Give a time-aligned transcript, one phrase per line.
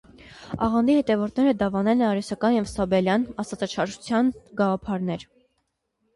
[0.67, 4.35] Աղանդի հետևորդները դավանել են արիոսական և սաբելյան (աստվածաչարչարություն)
[4.65, 5.29] գաղափարներ։